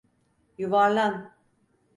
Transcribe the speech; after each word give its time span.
Yuvarlan! 0.57 1.15